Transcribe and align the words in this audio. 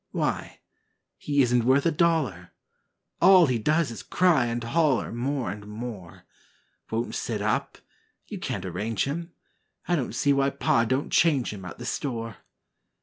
Why, 0.13 0.61
he 1.15 1.43
isn't 1.43 1.63
worth 1.63 1.85
a 1.85 1.91
dollar! 1.91 2.53
All 3.21 3.45
he 3.45 3.59
does 3.59 3.91
is 3.91 4.01
cry 4.01 4.47
and 4.47 4.63
holler 4.63 5.11
More 5.11 5.51
and 5.51 5.67
more; 5.67 6.23
Won't 6.89 7.13
sit 7.13 7.39
up 7.39 7.77
you 8.25 8.39
can't 8.39 8.65
arrange 8.65 9.03
him, 9.05 9.31
I 9.87 9.95
don't 9.95 10.15
see 10.15 10.33
why 10.33 10.49
Pa 10.49 10.85
do'n't 10.85 11.11
change 11.11 11.53
him 11.53 11.65
At 11.65 11.77
the 11.77 11.85
store. 11.85 12.37